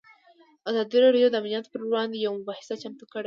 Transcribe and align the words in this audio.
ازادي 0.69 0.97
راډیو 1.05 1.27
د 1.31 1.35
امنیت 1.41 1.65
پر 1.69 1.81
وړاندې 1.87 2.17
یوه 2.25 2.37
مباحثه 2.39 2.75
چمتو 2.81 3.05
کړې. 3.11 3.19